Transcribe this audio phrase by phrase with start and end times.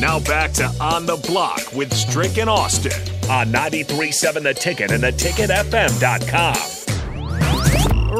[0.00, 2.92] Now back to On the Block with Strick and Austin
[3.28, 6.56] on 93.7 The Ticket and theticketfm.com.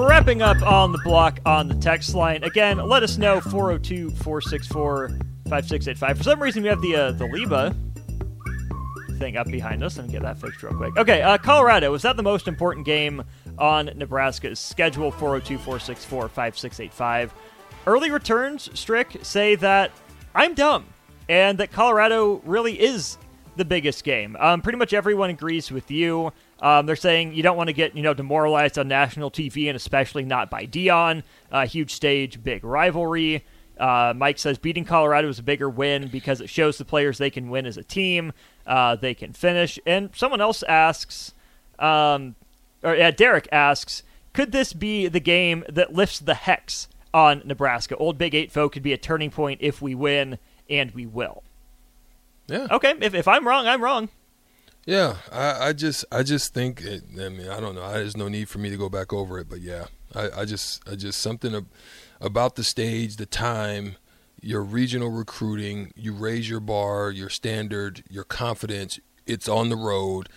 [0.06, 2.44] Wrapping up on the block on the text line.
[2.44, 5.08] Again, let us know 402 464
[5.48, 6.18] 5685.
[6.18, 7.74] For some reason, we have the uh, the Liba
[9.18, 9.96] thing up behind us.
[9.96, 10.98] Let me get that fixed real quick.
[10.98, 11.90] Okay, uh, Colorado.
[11.90, 13.24] Was that the most important game
[13.58, 15.10] on Nebraska's schedule?
[15.10, 17.32] 402 464 5685.
[17.86, 19.92] Early returns, Strick, say that
[20.34, 20.84] I'm dumb
[21.30, 23.16] and that Colorado really is
[23.54, 24.36] the biggest game.
[24.40, 26.32] Um, pretty much everyone agrees with you.
[26.60, 29.76] Um, they're saying you don't want to get you know demoralized on national TV, and
[29.76, 31.22] especially not by Deion.
[31.50, 33.44] Uh, huge stage, big rivalry.
[33.78, 37.30] Uh, Mike says beating Colorado is a bigger win because it shows the players they
[37.30, 38.32] can win as a team.
[38.66, 39.78] Uh, they can finish.
[39.86, 41.32] And someone else asks,
[41.78, 42.34] um,
[42.82, 44.02] or yeah, Derek asks,
[44.34, 47.96] could this be the game that lifts the hex on Nebraska?
[47.96, 50.38] Old Big Eight foe could be a turning point if we win
[50.70, 51.42] and we will.
[52.46, 52.68] Yeah.
[52.70, 52.94] Okay.
[53.00, 54.08] If, if I'm wrong, I'm wrong.
[54.86, 57.88] Yeah, I, I just I just think it, I mean I don't know.
[57.92, 60.82] There's no need for me to go back over it, but yeah, I, I just
[60.88, 61.66] I just something
[62.20, 63.96] about the stage, the time,
[64.40, 65.92] your regional recruiting.
[65.94, 68.98] You raise your bar, your standard, your confidence.
[69.26, 70.28] It's on the road.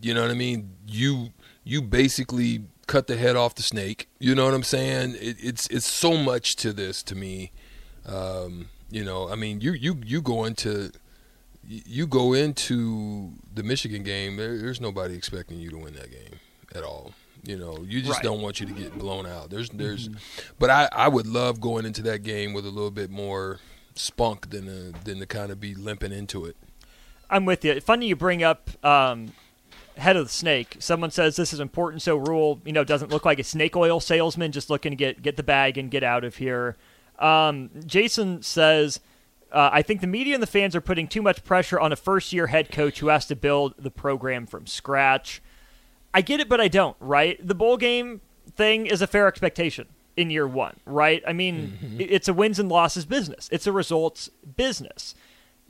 [0.00, 0.76] You know what I mean?
[0.86, 1.30] You
[1.64, 4.08] you basically cut the head off the snake.
[4.18, 5.16] You know what I'm saying?
[5.20, 7.50] It, it's it's so much to this to me.
[8.06, 10.90] Um, you know, I mean, you you you go into
[11.66, 14.36] you go into the Michigan game.
[14.36, 16.40] There, there's nobody expecting you to win that game
[16.74, 17.12] at all.
[17.44, 18.22] You know, you just Right.
[18.22, 19.50] don't want you to get blown out.
[19.50, 20.10] There's there's,
[20.58, 23.58] but I I would love going into that game with a little bit more
[23.94, 26.56] spunk than uh than to kind of be limping into it.
[27.30, 27.80] I'm with you.
[27.80, 29.32] Funny you bring up um,
[29.96, 30.76] head of the snake.
[30.80, 34.00] Someone says this is important, so Rhule, you know, doesn't look like a snake oil
[34.00, 36.76] salesman, just looking to get get the bag and get out of here.
[37.20, 39.00] Um, Jason says,
[39.52, 41.96] uh, I think the media and the fans are putting too much pressure on a
[41.96, 45.42] first year head coach who has to build the program from scratch.
[46.14, 46.96] I get it, but I don't.
[47.00, 47.38] Right?
[47.46, 48.20] The bowl game
[48.56, 49.86] thing is a fair expectation
[50.16, 51.22] in year one, right?
[51.26, 53.48] I mean, it- it's a wins and losses business.
[53.52, 55.14] It's a results business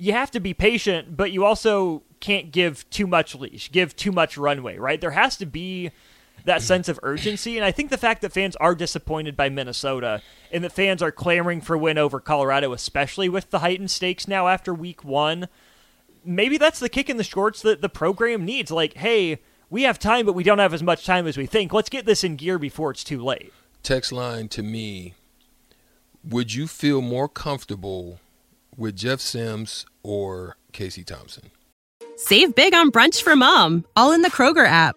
[0.03, 4.11] you have to be patient, but you also can't give too much leash, give too
[4.11, 4.99] much runway, right?
[4.99, 5.91] There has to be
[6.45, 7.57] that sense of urgency.
[7.57, 11.13] And I think the fact that fans are disappointed by Minnesota and that fans are
[11.13, 15.49] clamoring for a win over Colorado, especially with the heightened stakes now after week one,
[16.25, 18.71] maybe that's the kick in the shorts that the program needs.
[18.71, 21.73] Like, hey, we have time, but we don't have as much time as we think.
[21.73, 23.53] Let's get this in gear before it's too late.
[23.83, 25.15] Text line to me.
[26.23, 28.21] Would you feel more comfortable
[28.77, 31.51] with Jeff Sims or Casey Thompson?
[32.17, 34.97] Save big on brunch for mom, all in the Kroger app.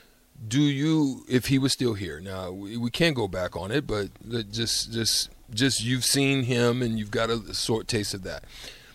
[0.47, 2.19] Do you, if he was still here?
[2.19, 4.09] Now we, we can't go back on it, but
[4.51, 8.43] just, just, just you've seen him and you've got a short taste of that.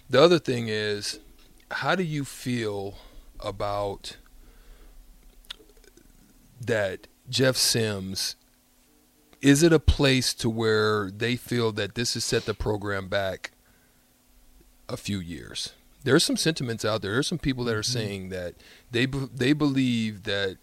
[0.08, 1.20] The other thing is,
[1.70, 2.94] how do you feel
[3.40, 4.16] about
[6.60, 8.36] that Jeff Sims?
[9.42, 13.52] Is it a place to where they feel that this has set the program back
[14.88, 15.72] a few years?
[16.04, 17.12] There's some sentiments out there.
[17.12, 17.98] There's some people that are mm-hmm.
[17.98, 18.54] saying that
[18.90, 20.58] they they believe that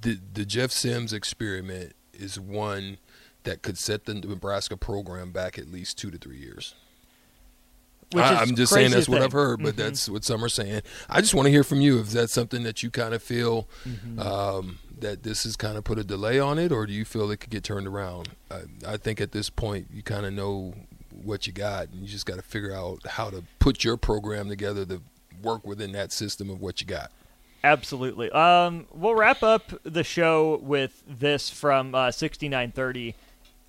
[0.00, 2.98] the, the, the Jeff Sims experiment is one
[3.44, 6.74] that could set the Nebraska program back at least two to three years.
[8.12, 9.22] Which I, am just saying that's to what.
[9.22, 9.78] I've heard, but Mhm.
[9.78, 10.82] that's what some are saying.
[11.08, 13.66] I just want to hear from you if that's something that you kind of feel
[13.88, 14.18] Mm-hmm.
[14.20, 17.30] um, that this has kind of put a delay on it, or do you feel
[17.30, 18.28] it could get turned around?
[18.50, 20.74] I, I think at this point you kind of know
[21.24, 24.48] what you got, and you just got to figure out how to put your program
[24.48, 25.00] together to
[25.42, 27.10] work within that system of what you got.
[27.64, 28.30] Absolutely.
[28.30, 33.14] Um, we'll wrap up the show with this from uh, 6930.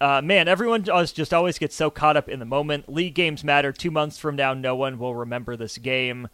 [0.02, 2.92] Uh, man, everyone just always gets so caught up in the moment.
[2.92, 3.72] League games matter.
[3.72, 6.28] Two months from now, no one will remember this game.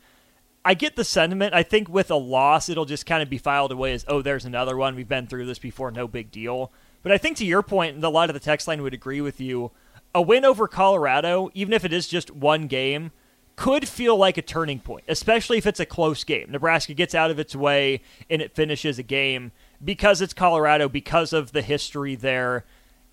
[0.63, 1.53] I get the sentiment.
[1.53, 4.45] I think with a loss, it'll just kind of be filed away as, oh, there's
[4.45, 4.95] another one.
[4.95, 6.71] We've been through this before, no big deal.
[7.03, 9.21] But I think to your point, and a lot of the text line would agree
[9.21, 9.71] with you,
[10.13, 13.11] a win over Colorado, even if it is just one game,
[13.59, 16.50] could feel like a turning point, especially if it's a close game.
[16.50, 19.51] Nebraska gets out of its way and it finishes a game
[19.83, 22.63] because it's Colorado, because of the history there.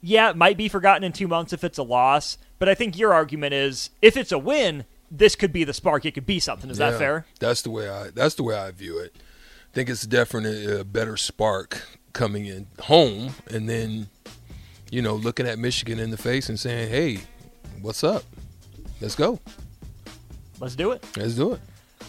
[0.01, 2.97] Yeah, it might be forgotten in two months if it's a loss, but I think
[2.97, 6.05] your argument is if it's a win, this could be the spark.
[6.05, 6.71] It could be something.
[6.71, 7.27] Is yeah, that fair?
[7.41, 8.11] That's the way I.
[8.11, 9.17] That's the way I view it.
[9.17, 11.83] I think it's definitely a better spark
[12.13, 14.07] coming in home, and then
[14.93, 17.19] you know looking at Michigan in the face and saying, "Hey,
[17.83, 18.23] what's up?
[19.01, 19.41] Let's go.
[20.61, 21.05] Let's do it.
[21.17, 21.61] Let's do it."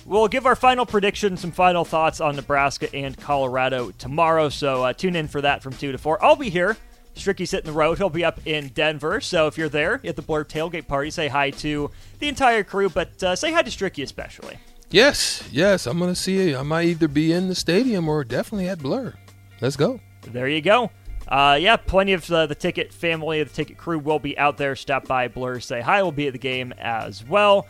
[0.05, 4.49] We'll give our final predictions, some final thoughts on Nebraska and Colorado tomorrow.
[4.49, 6.23] So uh, tune in for that from two to four.
[6.23, 6.77] I'll be here.
[7.15, 7.97] Stricky's hitting the road.
[7.97, 9.19] He'll be up in Denver.
[9.21, 11.89] So if you're there at the Blur tailgate party, say hi to
[12.19, 14.57] the entire crew, but uh, say hi to Stricky especially.
[14.89, 15.88] Yes, yes.
[15.88, 16.57] I'm going to see you.
[16.57, 19.13] I might either be in the stadium or definitely at Blur.
[19.59, 19.99] Let's go.
[20.21, 20.91] There you go.
[21.27, 24.77] Uh, yeah, plenty of uh, the ticket family, the ticket crew will be out there.
[24.77, 26.01] Stop by Blur, say hi.
[26.01, 27.67] We'll be at the game as well.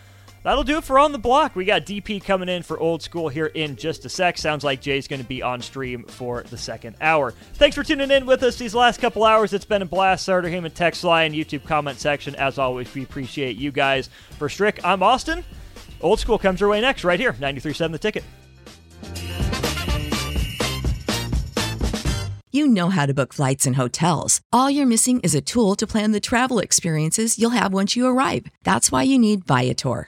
[0.47, 1.57] That'll do it for On the Block.
[1.57, 4.38] We got DP coming in for old school here in just a sec.
[4.38, 7.33] Sounds like Jay's going to be on stream for the second hour.
[7.55, 9.51] Thanks for tuning in with us these last couple hours.
[9.51, 10.23] It's been a blast.
[10.23, 12.33] Starter Heyman text line, YouTube comment section.
[12.35, 14.09] As always, we appreciate you guys.
[14.38, 15.44] For Strick, I'm Austin.
[15.99, 18.23] Old school comes your way next, right here, 93.7 The Ticket.
[22.53, 24.39] You know how to book flights and hotels.
[24.53, 28.07] All you're missing is a tool to plan the travel experiences you'll have once you
[28.07, 28.47] arrive.
[28.63, 30.07] That's why you need Viator.